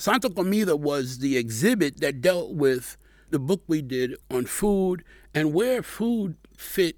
Santa 0.00 0.30
Comida 0.30 0.76
was 0.76 1.18
the 1.18 1.36
exhibit 1.36 2.00
that 2.00 2.20
dealt 2.20 2.52
with 2.52 2.96
the 3.30 3.38
book 3.40 3.62
we 3.66 3.82
did 3.82 4.14
on 4.30 4.46
food 4.46 5.02
and 5.34 5.52
where 5.52 5.82
food 5.82 6.36
fit 6.56 6.96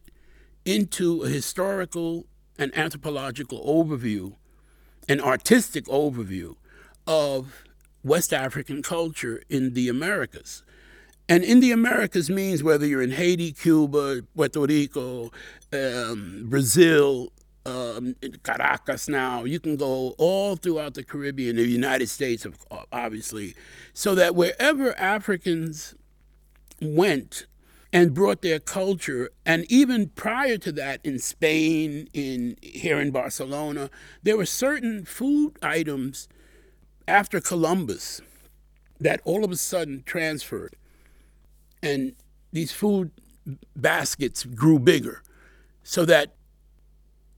into 0.67 1.23
a 1.23 1.31
historical 1.31 2.27
and 2.59 2.77
anthropological 2.77 3.65
overview, 3.65 4.35
an 5.09 5.19
artistic 5.19 5.87
overview 5.87 6.57
of 7.07 7.65
West 8.05 8.35
African 8.35 8.83
culture 8.83 9.43
in 9.49 9.73
the 9.73 9.89
Americas. 9.89 10.63
And 11.27 11.43
in 11.43 11.61
the 11.61 11.73
Americas 11.73 12.29
means 12.29 12.63
whether 12.63 12.85
you're 12.85 13.01
in 13.01 13.13
Haiti, 13.13 13.53
Cuba, 13.53 14.25
Puerto 14.37 14.61
Rico, 14.61 15.31
um, 15.73 16.45
Brazil, 16.51 17.33
um, 17.67 18.17
Caracas 18.43 19.09
now, 19.09 19.45
you 19.45 19.61
can 19.61 19.77
go 19.77 20.15
all 20.19 20.57
throughout 20.57 20.95
the 20.95 21.03
Caribbean, 21.03 21.57
the 21.57 21.67
United 21.67 22.09
States, 22.09 22.47
obviously, 22.93 23.55
so 23.93 24.15
that 24.15 24.35
wherever 24.35 24.99
Africans 24.99 25.95
went 26.81 27.47
and 27.93 28.15
brought 28.15 28.43
their 28.43 28.61
culture, 28.61 29.31
and 29.45 29.65
even 29.71 30.09
prior 30.11 30.57
to 30.59 30.73
that, 30.73 31.01
in 31.05 31.19
Spain, 31.19 32.09
in 32.13 32.57
here 32.63 33.01
in 33.01 33.11
Barcelona, 33.11 33.91
there 34.23 34.37
were 34.37 34.47
certain 34.47 35.05
food 35.05 35.57
items 35.63 36.29
after 37.07 37.41
Columbus 37.41 38.21
that 39.01 39.21
all 39.25 39.45
of 39.45 39.51
a 39.51 39.57
sudden 39.57 40.03
transferred 40.07 40.77
and 41.83 42.15
these 42.53 42.73
food 42.73 43.11
baskets 43.75 44.45
grew 44.45 44.79
bigger 44.79 45.23
so 45.83 46.05
that 46.05 46.35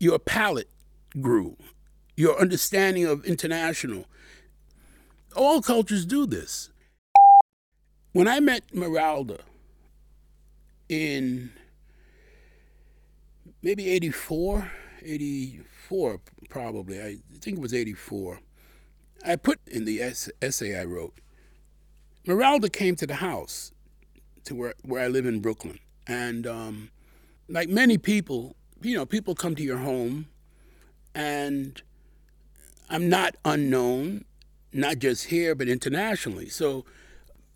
your 0.03 0.19
palate 0.19 0.69
grew, 1.21 1.57
your 2.17 2.37
understanding 2.41 3.07
of 3.07 3.25
international. 3.25 4.05
All 5.37 5.63
cultures 5.63 6.05
do 6.05 6.27
this. 6.27 6.71
When 8.11 8.27
I 8.27 8.41
met 8.41 8.67
Miralda 8.73 9.39
in 10.89 11.53
maybe 13.63 13.91
84, 13.91 14.73
84 15.03 16.21
probably, 16.51 17.01
I 17.01 17.19
think 17.39 17.59
it 17.59 17.63
was 17.63 17.73
84, 17.73 18.41
I 19.25 19.37
put 19.37 19.61
in 19.69 19.85
the 19.85 20.03
essay 20.03 20.81
I 20.81 20.85
wrote, 20.85 21.15
Miralda 22.27 22.73
came 22.73 22.97
to 22.97 23.07
the 23.07 23.15
house 23.15 23.71
to 24.47 24.57
where, 24.57 24.75
where 24.83 25.05
I 25.05 25.07
live 25.07 25.27
in 25.27 25.39
Brooklyn. 25.39 25.79
And 26.09 26.45
um, 26.45 26.91
like 27.49 27.69
many 27.69 27.99
people, 27.99 28.57
you 28.85 28.97
know, 28.97 29.07
people 29.07 29.35
come 29.35 29.55
to 29.57 29.63
your 29.63 29.79
home, 29.79 30.27
and 31.15 31.81
I'm 32.89 33.09
not 33.09 33.37
unknown, 33.45 34.25
not 34.73 34.99
just 34.99 35.27
here, 35.27 35.55
but 35.55 35.69
internationally. 35.69 36.49
So 36.49 36.85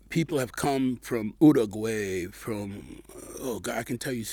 people 0.09 0.39
have 0.39 0.53
come 0.53 0.97
from 0.97 1.33
Uruguay, 1.41 2.27
from, 2.27 3.01
oh 3.39 3.59
God, 3.59 3.77
I 3.77 3.83
can 3.83 3.97
tell 3.97 4.13
you 4.13 4.25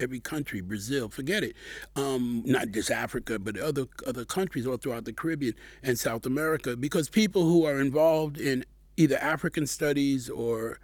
every 0.00 0.20
country, 0.20 0.60
Brazil, 0.60 1.08
forget 1.08 1.42
it. 1.42 1.54
Um, 1.96 2.42
not 2.44 2.70
just 2.70 2.90
Africa, 2.90 3.38
but 3.38 3.58
other 3.58 3.86
other 4.06 4.24
countries 4.24 4.66
all 4.66 4.76
throughout 4.76 5.04
the 5.04 5.12
Caribbean 5.12 5.54
and 5.82 5.98
South 5.98 6.26
America, 6.26 6.76
because 6.76 7.08
people 7.08 7.44
who 7.44 7.64
are 7.64 7.80
involved 7.80 8.38
in 8.38 8.64
either 8.96 9.16
African 9.18 9.66
studies 9.66 10.28
or 10.28 10.78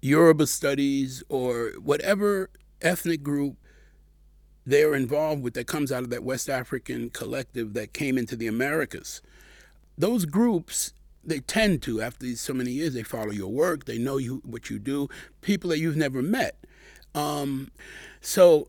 Yoruba 0.00 0.46
studies 0.46 1.22
or 1.28 1.72
whatever 1.82 2.50
ethnic 2.80 3.22
group 3.22 3.56
they 4.66 4.82
are 4.82 4.94
involved 4.94 5.42
with 5.42 5.54
that 5.54 5.66
comes 5.66 5.90
out 5.90 6.04
of 6.04 6.10
that 6.10 6.22
West 6.22 6.48
African 6.48 7.10
collective 7.10 7.74
that 7.74 7.92
came 7.92 8.16
into 8.16 8.36
the 8.36 8.46
Americas. 8.46 9.20
Those 9.98 10.24
groups, 10.24 10.92
they 11.24 11.40
tend 11.40 11.82
to, 11.82 12.00
after 12.00 12.34
so 12.36 12.54
many 12.54 12.70
years, 12.70 12.94
they 12.94 13.02
follow 13.02 13.30
your 13.30 13.50
work, 13.50 13.84
they 13.84 13.98
know 13.98 14.18
you 14.18 14.40
what 14.44 14.70
you 14.70 14.78
do, 14.78 15.08
people 15.40 15.70
that 15.70 15.78
you've 15.78 15.96
never 15.96 16.22
met. 16.22 16.56
Um, 17.14 17.70
so 18.20 18.68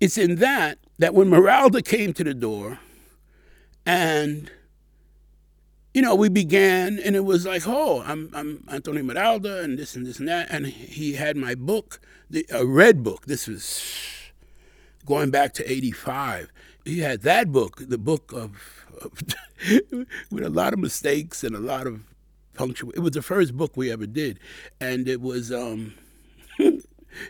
it's 0.00 0.18
in 0.18 0.36
that 0.36 0.78
that 0.98 1.14
when 1.14 1.30
Miralda 1.30 1.84
came 1.84 2.12
to 2.12 2.24
the 2.24 2.34
door 2.34 2.80
and 3.86 4.50
you 5.94 6.00
know, 6.00 6.14
we 6.14 6.30
began, 6.30 6.98
and 6.98 7.14
it 7.14 7.24
was 7.24 7.44
like, 7.44 7.64
oh, 7.66 8.02
I'm 8.06 8.30
I'm 8.32 8.64
Antonio 8.70 9.02
Miralda, 9.02 9.62
and 9.62 9.78
this 9.78 9.94
and 9.94 10.06
this 10.06 10.18
and 10.18 10.28
that, 10.28 10.50
and 10.50 10.66
he 10.66 11.14
had 11.14 11.36
my 11.36 11.54
book, 11.54 12.00
the 12.30 12.46
a 12.50 12.64
red 12.64 13.02
book. 13.02 13.26
This 13.26 13.46
was 13.46 13.82
going 15.04 15.30
back 15.30 15.54
to 15.54 15.70
'85. 15.70 16.52
He 16.84 16.98
had 16.98 17.22
that 17.22 17.52
book, 17.52 17.76
the 17.88 17.98
book 17.98 18.32
of, 18.32 18.86
of 19.00 19.12
with 20.30 20.44
a 20.44 20.50
lot 20.50 20.72
of 20.72 20.78
mistakes 20.78 21.44
and 21.44 21.54
a 21.54 21.60
lot 21.60 21.86
of 21.86 22.02
punctuation. 22.54 22.96
It 22.96 23.02
was 23.02 23.12
the 23.12 23.22
first 23.22 23.56
book 23.56 23.76
we 23.76 23.90
ever 23.90 24.06
did, 24.06 24.38
and 24.80 25.08
it 25.08 25.20
was. 25.20 25.52
Um, 25.52 25.94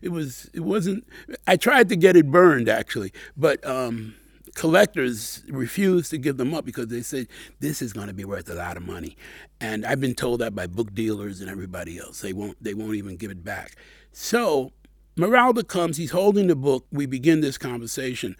it 0.03 0.11
was 0.11 0.49
it 0.55 0.61
wasn't 0.61 1.07
I 1.47 1.57
tried 1.57 1.89
to 1.91 1.97
get 1.97 2.17
it 2.17 2.31
burned 2.31 2.69
actually, 2.69 3.13
but 3.37 3.65
um, 3.67 4.15
collectors 4.55 5.43
refuse 5.49 6.09
to 6.11 6.19
give 6.19 6.37
them 6.37 6.55
up 6.55 6.65
because 6.65 6.89
they 6.89 7.03
say 7.03 7.27
this 7.61 7.83
is 7.83 7.93
going 7.93 8.09
to 8.09 8.13
be 8.13 8.25
worth 8.25 8.49
a 8.49 8.55
lot 8.55 8.77
of 8.77 8.83
money, 8.85 9.17
and 9.61 9.85
I've 9.85 10.01
been 10.01 10.15
told 10.15 10.41
that 10.41 10.55
by 10.55 10.67
book 10.67 10.95
dealers 10.95 11.41
and 11.41 11.51
everybody 11.51 11.99
else. 11.99 12.21
They 12.21 12.33
won't 12.33 12.63
they 12.63 12.75
won't 12.75 12.95
even 12.95 13.17
give 13.17 13.31
it 13.31 13.45
back. 13.45 13.77
So 14.13 14.73
Miralda 15.17 15.67
comes. 15.67 15.97
He's 15.97 16.11
holding 16.11 16.47
the 16.47 16.57
book. 16.57 16.87
We 16.91 17.07
begin 17.07 17.41
this 17.41 17.59
conversation. 17.59 18.37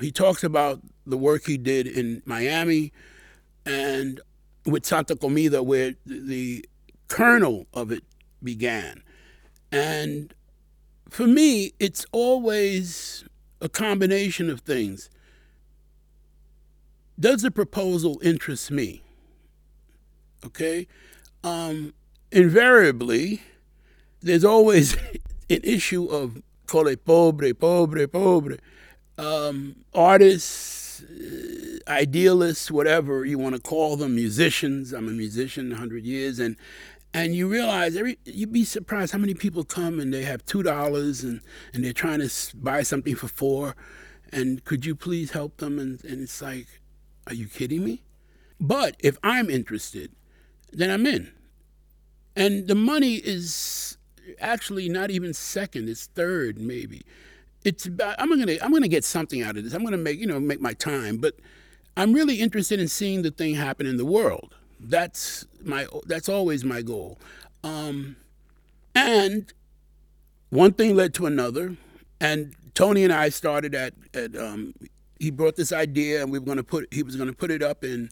He 0.00 0.10
talks 0.10 0.42
about 0.44 0.80
the 1.06 1.16
work 1.16 1.46
he 1.46 1.56
did 1.56 1.86
in 1.86 2.22
Miami, 2.26 2.92
and 3.64 4.20
with 4.64 4.84
Santa 4.84 5.16
Comida, 5.16 5.62
where 5.62 5.94
the 6.04 6.66
kernel 7.08 7.66
of 7.72 7.92
it 7.92 8.04
began. 8.42 9.02
And 9.70 10.34
for 11.08 11.26
me, 11.26 11.72
it's 11.78 12.04
always 12.12 13.24
a 13.60 13.68
combination 13.68 14.50
of 14.50 14.60
things. 14.60 15.08
Does 17.18 17.42
the 17.42 17.50
proposal 17.50 18.20
interest 18.22 18.70
me? 18.70 19.02
Okay. 20.44 20.86
Um, 21.42 21.94
invariably, 22.30 23.42
there's 24.20 24.44
always 24.44 24.96
an 25.48 25.60
issue 25.62 26.06
of 26.06 26.42
call 26.66 26.86
it 26.88 27.04
pobre, 27.04 27.54
pobre, 27.54 28.08
pobre. 28.08 28.58
Um, 29.18 29.76
artists, 29.94 31.02
uh, 31.02 31.78
idealists, 31.88 32.70
whatever 32.70 33.24
you 33.24 33.38
want 33.38 33.54
to 33.54 33.60
call 33.60 33.96
them, 33.96 34.14
musicians. 34.14 34.92
I'm 34.92 35.08
a 35.08 35.12
musician, 35.12 35.70
100 35.70 36.04
years, 36.04 36.38
and 36.38 36.56
and 37.14 37.34
you 37.34 37.48
realize 37.48 37.96
every 37.96 38.18
you'd 38.24 38.52
be 38.52 38.64
surprised 38.64 39.12
how 39.12 39.18
many 39.18 39.32
people 39.32 39.64
come 39.64 39.98
and 40.00 40.12
they 40.12 40.24
have 40.24 40.44
two 40.44 40.62
dollars 40.62 41.24
and 41.24 41.40
and 41.72 41.82
they're 41.82 41.94
trying 41.94 42.20
to 42.20 42.56
buy 42.56 42.82
something 42.82 43.14
for 43.14 43.28
four, 43.28 43.74
and 44.30 44.64
could 44.64 44.84
you 44.84 44.94
please 44.94 45.30
help 45.30 45.56
them? 45.58 45.78
And 45.78 46.04
and 46.04 46.22
it's 46.22 46.42
like 46.42 46.66
are 47.26 47.34
you 47.34 47.46
kidding 47.46 47.84
me? 47.84 48.02
But 48.60 48.96
if 49.00 49.18
I'm 49.22 49.50
interested, 49.50 50.12
then 50.72 50.90
I'm 50.90 51.06
in. 51.06 51.32
And 52.36 52.68
the 52.68 52.74
money 52.74 53.14
is 53.16 53.96
actually 54.40 54.88
not 54.88 55.10
even 55.10 55.32
second, 55.34 55.88
it's 55.88 56.06
third 56.06 56.58
maybe. 56.58 57.02
It's 57.64 57.86
about, 57.86 58.16
I'm 58.18 58.28
gonna 58.28 58.56
I'm 58.62 58.72
gonna 58.72 58.88
get 58.88 59.04
something 59.04 59.42
out 59.42 59.56
of 59.56 59.64
this. 59.64 59.74
I'm 59.74 59.84
gonna 59.84 59.96
make 59.96 60.20
you 60.20 60.26
know 60.26 60.38
make 60.38 60.60
my 60.60 60.72
time, 60.72 61.18
but 61.18 61.34
I'm 61.96 62.12
really 62.12 62.36
interested 62.40 62.78
in 62.78 62.88
seeing 62.88 63.22
the 63.22 63.30
thing 63.30 63.54
happen 63.54 63.86
in 63.86 63.96
the 63.96 64.04
world. 64.04 64.54
That's 64.78 65.46
my 65.62 65.86
that's 66.06 66.28
always 66.28 66.64
my 66.64 66.82
goal. 66.82 67.18
Um, 67.64 68.16
and 68.94 69.52
one 70.50 70.72
thing 70.72 70.94
led 70.94 71.14
to 71.14 71.26
another, 71.26 71.76
and 72.20 72.54
Tony 72.74 73.02
and 73.02 73.12
I 73.12 73.30
started 73.30 73.74
at 73.74 73.94
at 74.14 74.36
um, 74.36 74.74
he 75.18 75.30
brought 75.30 75.56
this 75.56 75.72
idea, 75.72 76.22
and 76.22 76.30
we 76.30 76.38
were 76.38 76.54
to 76.54 76.62
put 76.62 76.92
he 76.92 77.02
was 77.02 77.16
to 77.16 77.32
put 77.32 77.50
it 77.50 77.62
up 77.62 77.82
in 77.82 78.10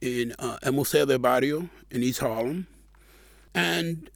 in 0.00 0.34
uh, 0.38 0.58
El 0.62 0.72
Museo 0.72 1.04
del 1.04 1.18
Barrio 1.18 1.68
in 1.90 2.02
East 2.02 2.20
Harlem, 2.20 2.66
and 3.54 4.10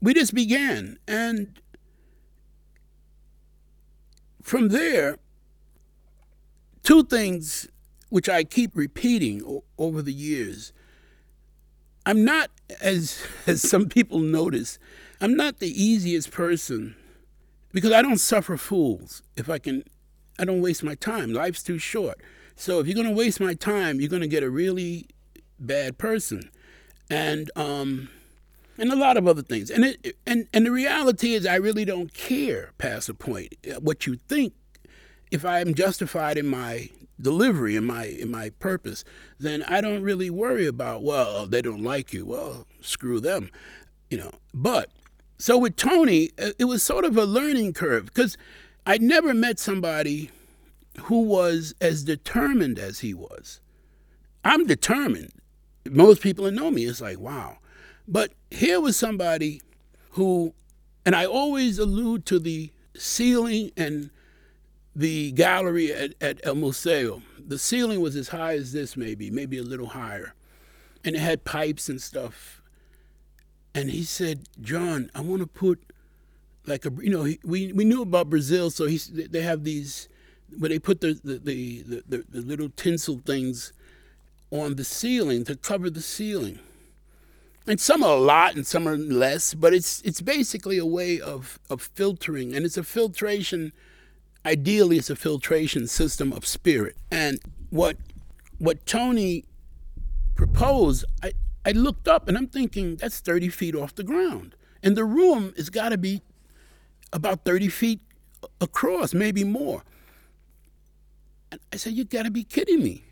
we 0.00 0.14
just 0.14 0.34
began, 0.34 0.98
and 1.06 1.60
from 4.42 4.68
there, 4.68 5.18
two 6.82 7.04
things 7.04 7.68
which 8.08 8.28
I 8.28 8.44
keep 8.44 8.70
repeating 8.74 9.42
o- 9.44 9.64
over 9.76 10.00
the 10.00 10.12
years. 10.12 10.72
I'm 12.06 12.24
not, 12.24 12.50
as 12.80 13.22
as 13.46 13.60
some 13.62 13.88
people 13.88 14.20
notice, 14.20 14.78
I'm 15.20 15.36
not 15.36 15.58
the 15.58 15.70
easiest 15.70 16.30
person 16.30 16.96
because 17.72 17.92
I 17.92 18.02
don't 18.02 18.18
suffer 18.18 18.56
fools. 18.56 19.22
If 19.36 19.50
I 19.50 19.58
can 19.58 19.84
I 20.38 20.44
don't 20.44 20.60
waste 20.60 20.84
my 20.84 20.94
time. 20.94 21.32
Life's 21.32 21.62
too 21.62 21.78
short. 21.78 22.20
So 22.54 22.78
if 22.78 22.86
you're 22.86 22.94
going 22.94 23.08
to 23.08 23.12
waste 23.12 23.40
my 23.40 23.54
time, 23.54 24.00
you're 24.00 24.08
going 24.08 24.22
to 24.22 24.28
get 24.28 24.42
a 24.42 24.50
really 24.50 25.08
bad 25.58 25.98
person, 25.98 26.50
and 27.10 27.50
um, 27.56 28.08
and 28.78 28.92
a 28.92 28.96
lot 28.96 29.16
of 29.16 29.26
other 29.26 29.42
things. 29.42 29.70
And 29.70 29.84
it 29.84 30.16
and 30.26 30.48
and 30.52 30.66
the 30.66 30.70
reality 30.70 31.34
is, 31.34 31.46
I 31.46 31.56
really 31.56 31.84
don't 31.84 32.14
care 32.14 32.72
past 32.78 33.08
a 33.08 33.14
point 33.14 33.54
what 33.80 34.06
you 34.06 34.16
think. 34.28 34.54
If 35.30 35.44
I 35.44 35.60
am 35.60 35.74
justified 35.74 36.38
in 36.38 36.46
my 36.46 36.88
delivery 37.20 37.76
and 37.76 37.86
my 37.86 38.04
in 38.04 38.30
my 38.30 38.50
purpose, 38.50 39.04
then 39.38 39.62
I 39.64 39.80
don't 39.80 40.02
really 40.02 40.30
worry 40.30 40.66
about 40.66 41.02
well 41.02 41.46
they 41.46 41.60
don't 41.60 41.82
like 41.82 42.12
you. 42.12 42.24
Well, 42.24 42.66
screw 42.80 43.20
them, 43.20 43.50
you 44.10 44.18
know. 44.18 44.30
But 44.54 44.90
so 45.38 45.58
with 45.58 45.76
Tony, 45.76 46.30
it 46.58 46.64
was 46.64 46.82
sort 46.82 47.04
of 47.04 47.16
a 47.16 47.24
learning 47.24 47.74
curve 47.74 48.06
because 48.06 48.38
I 48.86 48.98
never 48.98 49.34
met 49.34 49.58
somebody 49.58 50.30
who 51.02 51.22
was 51.22 51.74
as 51.80 52.04
determined 52.04 52.78
as 52.78 53.00
he 53.00 53.14
was. 53.14 53.60
I'm 54.44 54.66
determined. 54.66 55.32
Most 55.88 56.22
people 56.22 56.44
that 56.44 56.52
know 56.52 56.70
me, 56.70 56.84
it's 56.84 57.00
like 57.00 57.18
wow. 57.18 57.58
But 58.08 58.32
here 58.50 58.80
was 58.80 58.96
somebody 58.96 59.60
who, 60.12 60.54
and 61.04 61.14
I 61.14 61.26
always 61.26 61.78
allude 61.78 62.24
to 62.26 62.38
the 62.38 62.72
ceiling 62.96 63.70
and 63.76 64.08
the 64.96 65.30
gallery 65.32 65.92
at, 65.92 66.14
at 66.20 66.40
El 66.42 66.54
Museo. 66.54 67.22
The 67.38 67.58
ceiling 67.58 68.00
was 68.00 68.16
as 68.16 68.28
high 68.28 68.54
as 68.54 68.72
this, 68.72 68.96
maybe, 68.96 69.30
maybe 69.30 69.58
a 69.58 69.62
little 69.62 69.88
higher. 69.88 70.34
And 71.04 71.14
it 71.14 71.20
had 71.20 71.44
pipes 71.44 71.90
and 71.90 72.00
stuff. 72.00 72.62
And 73.74 73.90
he 73.90 74.02
said, 74.02 74.48
John, 74.60 75.10
I 75.14 75.20
want 75.20 75.42
to 75.42 75.46
put 75.46 75.78
like 76.66 76.86
a, 76.86 76.90
you 77.00 77.10
know, 77.10 77.22
we, 77.44 77.72
we 77.72 77.84
knew 77.84 78.02
about 78.02 78.30
Brazil, 78.30 78.70
so 78.70 78.86
he, 78.86 78.98
they 78.98 79.42
have 79.42 79.64
these, 79.64 80.08
where 80.58 80.68
they 80.68 80.78
put 80.78 81.00
the, 81.00 81.18
the, 81.22 81.38
the, 81.38 82.02
the, 82.08 82.24
the 82.28 82.40
little 82.40 82.70
tinsel 82.70 83.20
things 83.24 83.72
on 84.50 84.76
the 84.76 84.84
ceiling 84.84 85.44
to 85.44 85.56
cover 85.56 85.90
the 85.90 86.02
ceiling 86.02 86.58
and 87.68 87.78
some 87.80 88.02
are 88.02 88.16
a 88.16 88.20
lot 88.20 88.54
and 88.54 88.66
some 88.66 88.88
are 88.88 88.96
less, 88.96 89.54
but 89.54 89.74
it's 89.74 90.00
it's 90.02 90.20
basically 90.20 90.78
a 90.78 90.86
way 90.86 91.20
of 91.20 91.58
of 91.68 91.82
filtering, 91.82 92.54
and 92.54 92.64
it's 92.64 92.76
a 92.76 92.82
filtration. 92.82 93.72
Ideally, 94.46 94.96
it's 94.96 95.10
a 95.10 95.16
filtration 95.16 95.86
system 95.86 96.32
of 96.32 96.46
spirit. 96.46 96.96
And 97.10 97.40
what 97.70 97.96
what 98.58 98.86
Tony 98.86 99.44
proposed, 100.34 101.04
I 101.22 101.32
I 101.64 101.72
looked 101.72 102.08
up 102.08 102.28
and 102.28 102.38
I'm 102.38 102.46
thinking 102.46 102.96
that's 102.96 103.20
30 103.20 103.50
feet 103.50 103.74
off 103.74 103.94
the 103.94 104.04
ground, 104.04 104.54
and 104.82 104.96
the 104.96 105.04
room 105.04 105.52
has 105.56 105.68
got 105.68 105.90
to 105.90 105.98
be 105.98 106.22
about 107.12 107.44
30 107.44 107.68
feet 107.68 108.00
across, 108.60 109.14
maybe 109.14 109.44
more. 109.44 109.82
And 111.50 111.60
I 111.72 111.76
said, 111.76 111.94
you 111.94 112.04
got 112.04 112.24
to 112.24 112.30
be 112.30 112.44
kidding 112.44 112.82
me! 112.82 113.04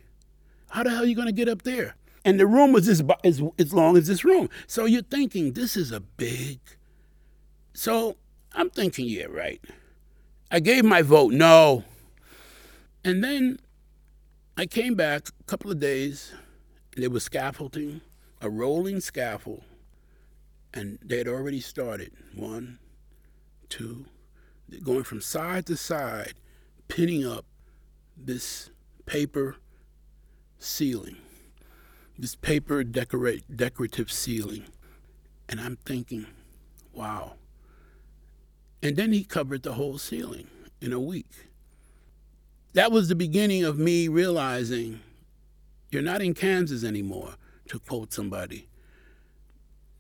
How 0.71 0.83
the 0.83 0.91
hell 0.91 1.03
are 1.03 1.07
you 1.07 1.15
going 1.15 1.27
to 1.27 1.33
get 1.33 1.49
up 1.49 1.63
there? 1.63 1.97
And 2.27 2.41
the 2.41 2.47
room 2.47 2.73
was 2.73 2.89
as, 2.89 3.05
as, 3.23 3.41
as 3.57 3.73
long 3.73 3.97
as 3.97 4.09
this 4.09 4.25
room. 4.25 4.51
So 4.67 4.85
you're 4.85 5.01
thinking, 5.01 5.53
this 5.53 5.77
is 5.77 5.93
a 5.93 6.01
big. 6.01 6.59
So 7.73 8.17
I'm 8.53 8.69
thinking, 8.69 9.07
yeah, 9.07 9.27
right. 9.27 9.63
I 10.51 10.59
gave 10.59 10.85
my 10.85 11.03
vote 11.03 11.33
no. 11.33 11.85
And 13.05 13.23
then 13.23 13.61
I 14.57 14.67
came 14.67 14.95
back 14.97 15.29
a 15.29 15.45
couple 15.45 15.71
of 15.71 15.79
days, 15.79 16.33
and 16.95 17.05
there 17.05 17.11
was 17.11 17.23
scaffolding, 17.23 18.01
a 18.41 18.51
rolling 18.51 18.99
scaffold, 19.01 19.63
and 20.75 20.99
they 21.05 21.19
had 21.19 21.29
already 21.29 21.61
started. 21.61 22.11
One, 22.35 22.81
two, 23.69 24.07
going 24.83 25.05
from 25.05 25.21
side 25.21 25.67
to 25.67 25.77
side, 25.77 26.35
pinning 26.89 27.25
up 27.25 27.45
this 28.17 28.71
paper 29.07 29.59
ceiling 30.59 31.19
this 32.19 32.35
paper 32.35 32.83
decorate, 32.85 33.57
decorative 33.57 34.11
ceiling. 34.11 34.65
And 35.49 35.61
I'm 35.61 35.77
thinking, 35.77 36.27
wow. 36.93 37.35
And 38.83 38.97
then 38.97 39.13
he 39.13 39.25
covered 39.25 39.63
the 39.63 39.75
whole 39.75 39.99
ceiling 39.99 40.49
in 40.81 40.93
a 40.93 41.01
week. 41.01 41.49
That 42.73 42.93
was 42.93 43.09
the 43.09 43.15
beginning 43.15 43.65
of 43.65 43.79
me 43.79 44.09
realizing 44.09 45.01
you're 45.91 46.03
not 46.03 46.21
in 46.21 46.35
Kansas 46.35 46.85
anymore, 46.85 47.35
to 47.69 47.79
quote 47.79 48.13
somebody. 48.13 48.69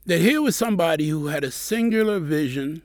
That 0.04 0.20
here 0.20 0.42
was 0.42 0.56
somebody 0.56 1.08
who 1.08 1.28
had 1.28 1.42
a 1.42 1.50
singular 1.50 2.18
vision 2.18 2.82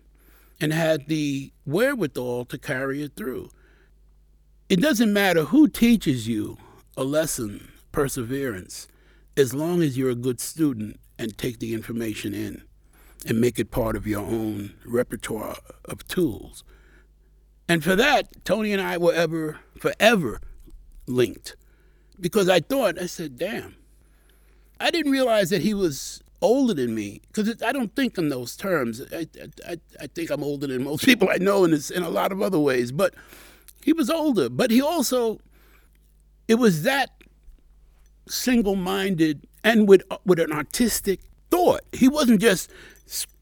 and 0.59 0.71
had 0.71 1.07
the 1.07 1.51
wherewithal 1.65 2.45
to 2.45 2.57
carry 2.57 3.03
it 3.03 3.15
through. 3.15 3.49
It 4.69 4.81
doesn't 4.81 5.11
matter 5.11 5.43
who 5.45 5.67
teaches 5.67 6.27
you 6.27 6.57
a 6.95 7.03
lesson, 7.03 7.69
perseverance 7.91 8.87
as 9.37 9.53
long 9.53 9.81
as 9.81 9.97
you're 9.97 10.09
a 10.09 10.15
good 10.15 10.39
student 10.39 10.99
and 11.17 11.37
take 11.37 11.59
the 11.59 11.73
information 11.73 12.33
in 12.33 12.63
and 13.25 13.39
make 13.39 13.59
it 13.59 13.71
part 13.71 13.95
of 13.95 14.07
your 14.07 14.21
own 14.21 14.73
repertoire 14.85 15.57
of 15.85 16.07
tools. 16.07 16.63
And 17.69 17.83
for 17.83 17.95
that, 17.95 18.43
Tony 18.43 18.73
and 18.73 18.81
I 18.81 18.97
were 18.97 19.13
ever, 19.13 19.59
forever 19.77 20.41
linked. 21.07 21.55
Because 22.19 22.49
I 22.49 22.59
thought, 22.59 22.99
I 22.99 23.05
said, 23.05 23.37
damn, 23.37 23.75
I 24.79 24.91
didn't 24.91 25.11
realize 25.11 25.49
that 25.51 25.61
he 25.61 25.73
was 25.73 26.21
older 26.41 26.73
than 26.73 26.93
me 26.95 27.21
because 27.27 27.61
I 27.61 27.71
don't 27.71 27.95
think 27.95 28.17
in 28.17 28.29
those 28.29 28.55
terms. 28.55 29.01
I, 29.13 29.27
I, 29.67 29.77
I 29.99 30.07
think 30.07 30.31
I'm 30.31 30.43
older 30.43 30.67
than 30.67 30.83
most 30.83 31.05
people 31.05 31.29
I 31.29 31.37
know 31.37 31.63
in, 31.63 31.71
this, 31.71 31.89
in 31.89 32.03
a 32.03 32.09
lot 32.09 32.31
of 32.31 32.41
other 32.41 32.59
ways. 32.59 32.91
But 32.91 33.13
he 33.83 33.93
was 33.93 34.09
older. 34.09 34.49
But 34.49 34.71
he 34.71 34.81
also, 34.81 35.39
it 36.47 36.55
was 36.55 36.83
that 36.83 37.11
single 38.31 38.75
minded 38.75 39.47
and 39.63 39.87
with, 39.87 40.03
uh, 40.09 40.17
with 40.25 40.39
an 40.39 40.51
artistic 40.51 41.19
thought. 41.49 41.81
He 41.91 42.07
wasn't 42.07 42.41
just, 42.41 42.71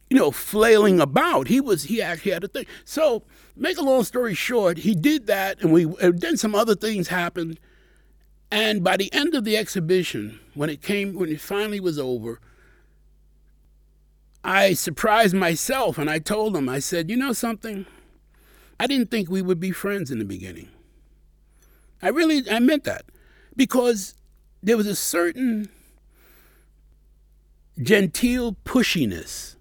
you 0.10 0.18
know, 0.18 0.32
flailing 0.32 1.00
about. 1.00 1.48
He 1.48 1.62
was, 1.62 1.84
he 1.84 2.02
actually 2.02 2.32
had 2.32 2.44
a 2.44 2.48
thing. 2.48 2.66
So, 2.84 3.24
make 3.56 3.78
a 3.78 3.84
long 3.84 4.04
story 4.04 4.34
short, 4.34 4.80
he 4.80 4.96
did 4.96 5.28
that, 5.28 5.62
and 5.62 5.72
we, 5.72 5.86
and 6.02 6.20
then 6.20 6.38
some 6.38 6.56
other 6.56 6.76
things 6.76 7.10
happened. 7.10 7.60
And 8.52 8.84
by 8.84 8.98
the 8.98 9.14
end 9.14 9.36
of 9.36 9.44
the 9.44 9.56
exhibition, 9.56 10.40
when 10.56 10.70
it 10.70 10.82
came, 10.82 11.14
when 11.14 11.30
it 11.30 11.40
finally 11.40 11.80
was 11.80 12.00
over, 12.00 12.40
I 14.44 14.74
surprised 14.74 15.36
myself 15.36 15.98
and 15.98 16.10
I 16.10 16.20
told 16.20 16.56
him, 16.56 16.70
I 16.70 16.80
said, 16.80 17.10
you 17.10 17.18
know 17.18 17.34
something? 17.34 17.86
I 18.80 18.88
didn't 18.88 19.12
think 19.12 19.30
we 19.30 19.42
would 19.42 19.60
be 19.60 19.72
friends 19.72 20.10
in 20.10 20.20
the 20.20 20.26
beginning. 20.26 20.70
I 22.02 22.10
really, 22.10 22.50
I 22.50 22.60
meant 22.60 22.86
that. 22.86 23.06
Because 23.56 24.16
there 24.62 24.78
was 24.78 24.88
a 24.88 24.96
certain 24.96 25.70
genteel 27.82 28.54
pushiness 28.66 29.56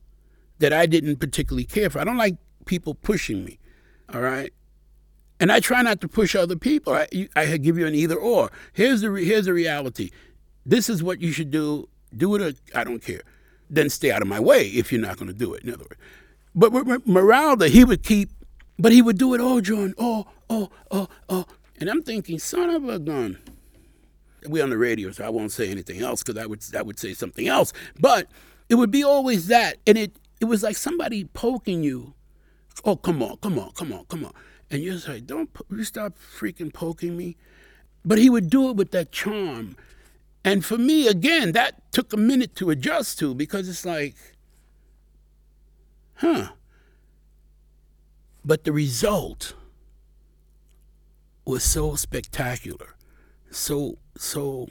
that 0.58 0.72
I 0.72 0.86
didn't 0.86 1.16
particularly 1.16 1.64
care 1.64 1.88
for. 1.88 2.00
I 2.00 2.04
don't 2.04 2.16
like 2.16 2.36
people 2.64 2.94
pushing 2.94 3.44
me, 3.44 3.58
all 4.12 4.20
right? 4.20 4.52
And 5.40 5.52
I 5.52 5.60
try 5.60 5.82
not 5.82 6.00
to 6.00 6.08
push 6.08 6.34
other 6.34 6.56
people. 6.56 6.92
I, 6.92 7.28
I 7.36 7.56
give 7.58 7.78
you 7.78 7.86
an 7.86 7.94
either 7.94 8.16
or. 8.16 8.50
Here's 8.72 9.02
the, 9.02 9.12
here's 9.12 9.44
the 9.44 9.52
reality. 9.52 10.10
This 10.66 10.88
is 10.88 11.02
what 11.02 11.20
you 11.20 11.30
should 11.30 11.50
do. 11.50 11.88
Do 12.16 12.34
it 12.34 12.42
or 12.42 12.78
I 12.78 12.84
don't 12.84 13.02
care. 13.02 13.22
Then 13.70 13.88
stay 13.88 14.10
out 14.10 14.22
of 14.22 14.28
my 14.28 14.40
way 14.40 14.66
if 14.68 14.90
you're 14.90 15.00
not 15.00 15.16
going 15.16 15.28
to 15.28 15.38
do 15.38 15.54
it, 15.54 15.62
in 15.62 15.72
other 15.72 15.84
words. 15.84 16.00
But 16.54 16.72
with 16.72 17.06
Miralda, 17.06 17.68
he 17.68 17.84
would 17.84 18.02
keep, 18.02 18.30
but 18.78 18.90
he 18.90 19.00
would 19.00 19.18
do 19.18 19.34
it, 19.34 19.40
oh, 19.40 19.60
John, 19.60 19.94
oh, 19.98 20.26
oh, 20.50 20.70
oh, 20.90 21.08
oh. 21.28 21.46
And 21.78 21.88
I'm 21.88 22.02
thinking, 22.02 22.40
son 22.40 22.70
of 22.70 22.88
a 22.88 22.98
gun 22.98 23.38
we're 24.48 24.62
on 24.62 24.70
the 24.70 24.78
radio, 24.78 25.10
so 25.10 25.24
I 25.24 25.28
won't 25.28 25.52
say 25.52 25.70
anything 25.70 26.00
else 26.00 26.22
because 26.22 26.42
I 26.42 26.46
would 26.46 26.64
I 26.74 26.82
would 26.82 26.98
say 26.98 27.14
something 27.14 27.46
else. 27.46 27.72
But 28.00 28.28
it 28.68 28.76
would 28.76 28.90
be 28.90 29.04
always 29.04 29.46
that, 29.48 29.78
and 29.86 29.98
it 29.98 30.16
it 30.40 30.46
was 30.46 30.62
like 30.62 30.76
somebody 30.76 31.24
poking 31.24 31.82
you. 31.82 32.14
Oh, 32.84 32.96
come 32.96 33.22
on, 33.22 33.36
come 33.38 33.58
on, 33.58 33.72
come 33.72 33.92
on, 33.92 34.04
come 34.06 34.24
on, 34.24 34.32
and 34.70 34.82
you're 34.82 34.96
like, 35.06 35.26
don't 35.26 35.50
you 35.70 35.84
stop 35.84 36.14
freaking 36.18 36.72
poking 36.72 37.16
me. 37.16 37.36
But 38.04 38.18
he 38.18 38.30
would 38.30 38.48
do 38.48 38.70
it 38.70 38.76
with 38.76 38.92
that 38.92 39.12
charm, 39.12 39.76
and 40.44 40.64
for 40.64 40.78
me, 40.78 41.08
again, 41.08 41.52
that 41.52 41.92
took 41.92 42.12
a 42.12 42.16
minute 42.16 42.54
to 42.56 42.70
adjust 42.70 43.18
to 43.18 43.34
because 43.34 43.68
it's 43.68 43.84
like, 43.84 44.14
huh. 46.14 46.50
But 48.44 48.64
the 48.64 48.72
result 48.72 49.52
was 51.44 51.64
so 51.64 51.96
spectacular 51.96 52.94
so 53.50 53.98
so 54.18 54.68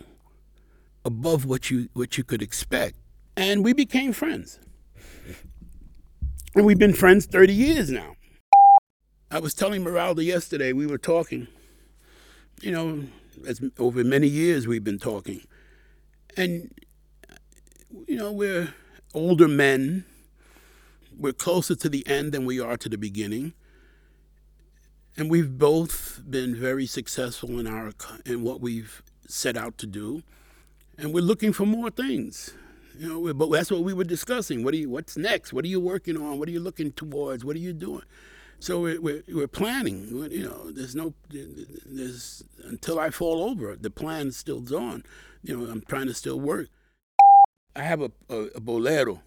above 1.05 1.45
what 1.45 1.71
you 1.71 1.89
what 1.93 2.17
you 2.17 2.23
could 2.23 2.41
expect. 2.41 2.97
And 3.35 3.63
we 3.63 3.73
became 3.73 4.13
friends. 4.13 4.59
And 6.55 6.65
we've 6.65 6.79
been 6.79 6.93
friends 6.93 7.25
30 7.25 7.53
years 7.53 7.91
now. 7.91 8.15
I 9.29 9.39
was 9.39 9.53
telling 9.53 9.83
Miralda 9.83 10.25
yesterday, 10.25 10.73
we 10.73 10.87
were 10.87 10.97
talking, 10.97 11.47
you 12.61 12.71
know, 12.71 13.03
as 13.45 13.61
over 13.77 14.03
many 14.03 14.27
years 14.27 14.67
we've 14.67 14.83
been 14.83 14.99
talking. 14.99 15.41
And, 16.35 16.73
you 18.07 18.15
know, 18.15 18.31
we're 18.31 18.73
older 19.13 19.47
men. 19.47 20.05
We're 21.17 21.33
closer 21.33 21.75
to 21.75 21.89
the 21.89 22.05
end 22.07 22.31
than 22.31 22.45
we 22.45 22.59
are 22.59 22.77
to 22.77 22.89
the 22.89 22.97
beginning. 22.97 23.53
And 25.15 25.29
we've 25.29 25.57
both 25.57 26.21
been 26.27 26.55
very 26.55 26.85
successful 26.85 27.59
in 27.59 27.67
our 27.67 27.91
in 28.25 28.43
what 28.43 28.61
we've 28.61 29.01
set 29.27 29.55
out 29.55 29.77
to 29.77 29.85
do, 29.85 30.23
and 30.97 31.13
we're 31.13 31.21
looking 31.21 31.53
for 31.53 31.65
more 31.65 31.89
things. 31.91 32.53
You 32.97 33.09
know, 33.09 33.33
but 33.33 33.51
that's 33.51 33.69
what 33.69 33.81
we 33.83 33.93
were 33.93 34.03
discussing. 34.03 34.63
What 34.63 34.73
are 34.73 34.77
you? 34.77 34.89
What's 34.89 35.17
next? 35.17 35.53
What 35.53 35.63
are 35.65 35.67
you 35.67 35.79
working 35.79 36.17
on? 36.17 36.39
What 36.39 36.49
are 36.49 36.51
you 36.51 36.59
looking 36.59 36.91
towards? 36.91 37.45
What 37.45 37.55
are 37.55 37.59
you 37.59 37.73
doing? 37.73 38.01
So 38.59 38.81
we're, 38.81 38.99
we're, 38.99 39.23
we're 39.27 39.47
planning. 39.47 40.07
You 40.31 40.45
know, 40.45 40.71
there's 40.71 40.95
no, 40.95 41.13
there's 41.29 42.43
until 42.63 42.99
I 42.99 43.11
fall 43.11 43.43
over, 43.43 43.75
the 43.75 43.91
plan's 43.91 44.35
still 44.35 44.63
on. 44.75 45.03
You 45.43 45.57
know, 45.57 45.71
I'm 45.71 45.81
trying 45.81 46.07
to 46.07 46.13
still 46.15 46.39
work. 46.39 46.69
I 47.75 47.83
have 47.83 48.01
a, 48.01 48.11
a, 48.29 48.35
a 48.55 48.59
bolero. 48.59 49.21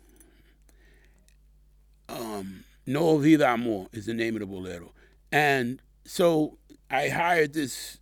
Um, 2.08 2.64
no 2.86 3.18
Vida 3.18 3.46
Amor 3.46 3.86
is 3.92 4.06
the 4.06 4.14
name 4.14 4.34
of 4.34 4.40
the 4.40 4.46
bolero. 4.46 4.92
And 5.30 5.80
so 6.04 6.58
I 6.90 7.08
hired 7.08 7.52
this, 7.52 7.99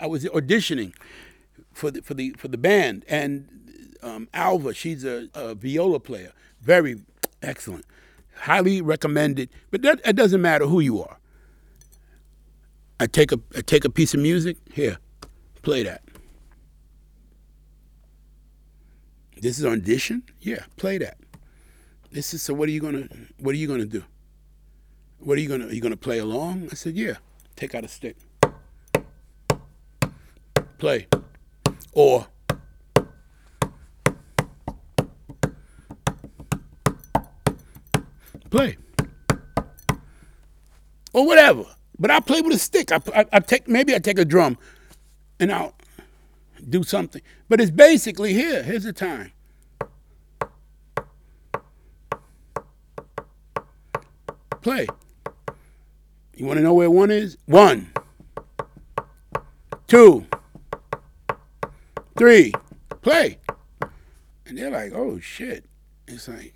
I 0.00 0.06
was 0.06 0.24
auditioning 0.24 0.94
for 1.72 1.90
the, 1.90 2.02
for 2.02 2.14
the, 2.14 2.34
for 2.38 2.48
the 2.48 2.58
band. 2.58 3.04
And 3.08 3.96
um, 4.02 4.28
Alva, 4.34 4.74
she's 4.74 5.04
a, 5.04 5.28
a 5.34 5.54
viola 5.54 6.00
player, 6.00 6.32
very 6.60 7.02
excellent 7.42 7.84
highly 8.40 8.80
recommended. 8.80 9.50
But 9.70 9.82
that 9.82 10.00
it 10.04 10.16
doesn't 10.16 10.42
matter 10.42 10.66
who 10.66 10.80
you 10.80 11.02
are. 11.02 11.18
I 12.98 13.06
take 13.06 13.32
a 13.32 13.40
I 13.56 13.60
take 13.60 13.84
a 13.84 13.90
piece 13.90 14.14
of 14.14 14.20
music 14.20 14.56
here, 14.72 14.98
play 15.62 15.82
that. 15.84 16.02
This 19.40 19.58
is 19.58 19.64
audition. 19.64 20.22
Yeah, 20.40 20.64
play 20.76 20.98
that. 20.98 21.16
This 22.10 22.34
is 22.34 22.42
so. 22.42 22.52
What 22.52 22.68
are 22.68 22.72
you 22.72 22.80
gonna 22.80 23.08
What 23.38 23.54
are 23.54 23.58
you 23.58 23.68
gonna 23.68 23.86
do? 23.86 24.04
What 25.18 25.38
are 25.38 25.40
you 25.40 25.48
gonna 25.48 25.66
Are 25.66 25.72
you 25.72 25.80
gonna 25.80 25.96
play 25.96 26.18
along? 26.18 26.68
I 26.70 26.74
said, 26.74 26.94
yeah. 26.94 27.16
Take 27.56 27.74
out 27.74 27.84
a 27.84 27.88
stick. 27.88 28.16
Play. 30.80 31.06
Or 31.92 32.26
play 38.48 38.76
or 41.12 41.26
whatever. 41.26 41.64
But 41.98 42.10
I 42.10 42.20
play 42.20 42.40
with 42.40 42.54
a 42.54 42.58
stick. 42.58 42.92
I, 42.92 43.00
I, 43.14 43.26
I, 43.32 43.40
take 43.40 43.68
maybe 43.68 43.94
I 43.94 43.98
take 43.98 44.18
a 44.18 44.24
drum, 44.24 44.56
and 45.38 45.52
I'll 45.52 45.74
do 46.68 46.82
something. 46.82 47.20
But 47.48 47.60
it's 47.60 47.70
basically 47.70 48.32
here. 48.32 48.62
Here's 48.62 48.84
the 48.84 48.92
time. 48.92 49.32
Play. 54.62 54.86
You 56.34 56.46
want 56.46 56.56
to 56.56 56.62
know 56.62 56.74
where 56.74 56.90
one 56.90 57.10
is? 57.10 57.36
One, 57.44 57.92
two, 59.86 60.26
three. 62.20 62.52
Play. 63.00 63.38
And 64.44 64.58
they're 64.58 64.70
like, 64.70 64.92
oh 64.94 65.18
shit. 65.20 65.64
It's 66.06 66.28
like 66.28 66.54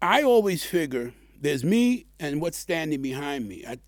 I 0.00 0.24
always 0.24 0.64
figure 0.64 1.12
there's 1.40 1.62
me 1.62 2.06
and 2.18 2.40
what's 2.40 2.58
standing 2.58 3.00
behind 3.00 3.48
me. 3.48 3.64
I, 3.66 3.78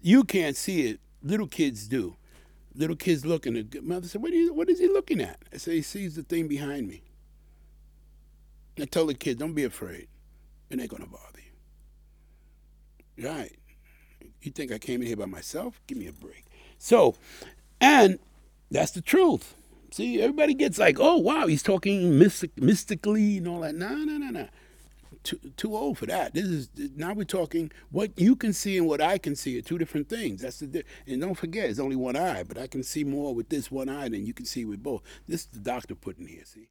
you 0.00 0.22
can't 0.22 0.56
see 0.56 0.86
it. 0.86 1.00
Little 1.24 1.48
kids 1.48 1.88
do. 1.88 2.14
Little 2.72 2.94
kids 2.94 3.26
looking 3.26 3.56
at 3.56 3.82
mother 3.82 4.06
said, 4.06 4.22
what, 4.22 4.32
you, 4.32 4.54
what 4.54 4.70
is 4.70 4.78
he 4.78 4.86
looking 4.86 5.20
at? 5.20 5.38
I 5.52 5.56
say, 5.56 5.74
he 5.74 5.82
sees 5.82 6.14
the 6.14 6.22
thing 6.22 6.46
behind 6.46 6.86
me. 6.86 7.02
I 8.80 8.84
tell 8.84 9.06
the 9.06 9.14
kids, 9.14 9.40
don't 9.40 9.54
be 9.54 9.64
afraid. 9.64 10.06
It 10.70 10.78
ain't 10.78 10.88
to 10.88 10.98
bother 10.98 11.40
you. 13.16 13.28
Right. 13.28 13.58
You 14.40 14.52
think 14.52 14.70
I 14.70 14.78
came 14.78 15.00
in 15.00 15.08
here 15.08 15.16
by 15.16 15.26
myself? 15.26 15.80
Give 15.88 15.98
me 15.98 16.06
a 16.06 16.12
break. 16.12 16.44
So, 16.78 17.16
and 17.80 18.20
that's 18.70 18.92
the 18.92 19.00
truth. 19.00 19.56
See, 19.92 20.20
everybody 20.20 20.54
gets 20.54 20.78
like, 20.78 20.98
oh, 21.00 21.16
wow, 21.16 21.46
he's 21.46 21.62
talking 21.62 22.18
mystic, 22.18 22.56
mystically 22.60 23.38
and 23.38 23.48
all 23.48 23.60
that. 23.60 23.74
No, 23.74 23.88
no, 23.88 24.18
no, 24.18 24.30
no 24.30 24.48
too, 25.22 25.38
too 25.56 25.76
old 25.76 25.98
for 25.98 26.06
that. 26.06 26.34
This 26.34 26.44
is 26.44 26.70
now 26.96 27.12
we're 27.12 27.24
talking 27.24 27.70
what 27.90 28.10
you 28.16 28.36
can 28.36 28.52
see 28.52 28.78
and 28.78 28.86
what 28.86 29.00
I 29.00 29.18
can 29.18 29.36
see 29.36 29.58
are 29.58 29.62
two 29.62 29.78
different 29.78 30.08
things. 30.08 30.42
That's 30.42 30.60
the 30.60 30.84
and 31.06 31.20
don't 31.20 31.34
forget 31.34 31.70
it's 31.70 31.78
only 31.78 31.96
one 31.96 32.16
eye, 32.16 32.42
but 32.42 32.58
I 32.58 32.66
can 32.66 32.82
see 32.82 33.04
more 33.04 33.34
with 33.34 33.48
this 33.48 33.70
one 33.70 33.88
eye 33.88 34.08
than 34.08 34.26
you 34.26 34.32
can 34.32 34.46
see 34.46 34.64
with 34.64 34.82
both. 34.82 35.02
This 35.28 35.42
is 35.42 35.46
the 35.48 35.60
doctor 35.60 35.94
putting 35.94 36.26
here. 36.26 36.44
See. 36.44 36.58